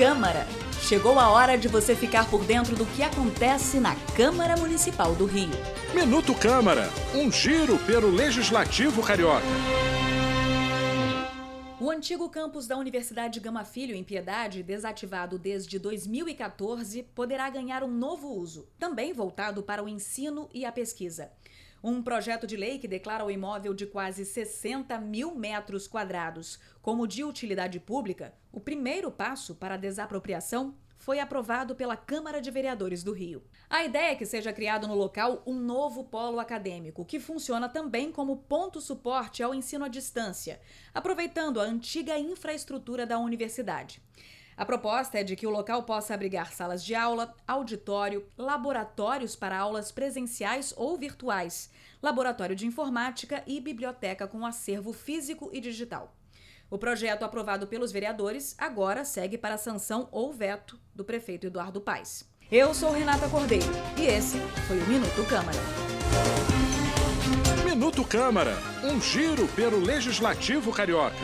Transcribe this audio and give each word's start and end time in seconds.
Câmara. 0.00 0.46
Chegou 0.80 1.18
a 1.18 1.28
hora 1.28 1.58
de 1.58 1.68
você 1.68 1.94
ficar 1.94 2.26
por 2.30 2.42
dentro 2.42 2.74
do 2.74 2.86
que 2.86 3.02
acontece 3.02 3.78
na 3.78 3.94
Câmara 4.16 4.56
Municipal 4.56 5.14
do 5.14 5.26
Rio. 5.26 5.50
Minuto 5.92 6.34
Câmara, 6.34 6.88
um 7.14 7.30
giro 7.30 7.76
pelo 7.80 8.08
Legislativo 8.08 9.02
Carioca. 9.02 9.44
O 11.78 11.90
antigo 11.90 12.30
campus 12.30 12.66
da 12.66 12.78
Universidade 12.78 13.40
Gama 13.40 13.62
Filho, 13.62 13.94
em 13.94 14.02
Piedade, 14.02 14.62
desativado 14.62 15.38
desde 15.38 15.78
2014, 15.78 17.02
poderá 17.14 17.50
ganhar 17.50 17.84
um 17.84 17.90
novo 17.90 18.28
uso, 18.28 18.70
também 18.78 19.12
voltado 19.12 19.62
para 19.62 19.84
o 19.84 19.88
ensino 19.88 20.48
e 20.54 20.64
a 20.64 20.72
pesquisa. 20.72 21.30
Um 21.82 22.02
projeto 22.02 22.46
de 22.46 22.58
lei 22.58 22.78
que 22.78 22.86
declara 22.86 23.24
o 23.24 23.30
imóvel 23.30 23.72
de 23.72 23.86
quase 23.86 24.26
60 24.26 24.98
mil 24.98 25.34
metros 25.34 25.88
quadrados 25.88 26.58
como 26.82 27.06
de 27.06 27.24
utilidade 27.24 27.80
pública, 27.80 28.34
o 28.52 28.60
primeiro 28.60 29.10
passo 29.10 29.54
para 29.54 29.74
a 29.74 29.78
desapropriação 29.78 30.74
foi 30.98 31.18
aprovado 31.18 31.74
pela 31.74 31.96
Câmara 31.96 32.42
de 32.42 32.50
Vereadores 32.50 33.02
do 33.02 33.14
Rio. 33.14 33.42
A 33.70 33.82
ideia 33.82 34.12
é 34.12 34.14
que 34.14 34.26
seja 34.26 34.52
criado 34.52 34.86
no 34.86 34.94
local 34.94 35.42
um 35.46 35.54
novo 35.54 36.04
polo 36.04 36.38
acadêmico, 36.38 37.06
que 37.06 37.18
funciona 37.18 37.70
também 37.70 38.12
como 38.12 38.36
ponto 38.36 38.78
suporte 38.82 39.42
ao 39.42 39.54
ensino 39.54 39.86
à 39.86 39.88
distância, 39.88 40.60
aproveitando 40.92 41.58
a 41.58 41.64
antiga 41.64 42.18
infraestrutura 42.18 43.06
da 43.06 43.18
universidade. 43.18 44.02
A 44.60 44.66
proposta 44.66 45.18
é 45.18 45.24
de 45.24 45.36
que 45.36 45.46
o 45.46 45.50
local 45.50 45.84
possa 45.84 46.12
abrigar 46.12 46.52
salas 46.52 46.84
de 46.84 46.94
aula, 46.94 47.34
auditório, 47.48 48.26
laboratórios 48.36 49.34
para 49.34 49.56
aulas 49.56 49.90
presenciais 49.90 50.74
ou 50.76 50.98
virtuais, 50.98 51.70
laboratório 52.02 52.54
de 52.54 52.66
informática 52.66 53.42
e 53.46 53.58
biblioteca 53.58 54.28
com 54.28 54.44
acervo 54.44 54.92
físico 54.92 55.48
e 55.50 55.62
digital. 55.62 56.14
O 56.68 56.76
projeto 56.76 57.22
aprovado 57.22 57.68
pelos 57.68 57.90
vereadores 57.90 58.54
agora 58.58 59.02
segue 59.02 59.38
para 59.38 59.56
sanção 59.56 60.10
ou 60.12 60.30
veto 60.30 60.78
do 60.94 61.06
prefeito 61.06 61.46
Eduardo 61.46 61.80
Paes. 61.80 62.28
Eu 62.52 62.74
sou 62.74 62.92
Renata 62.92 63.30
Cordeiro 63.30 63.72
e 63.96 64.02
esse 64.02 64.38
foi 64.68 64.76
o 64.76 64.86
Minuto 64.86 65.26
Câmara. 65.26 65.58
Minuto 67.64 68.04
Câmara, 68.04 68.58
um 68.84 69.00
giro 69.00 69.48
pelo 69.56 69.80
Legislativo 69.80 70.70
Carioca. 70.70 71.16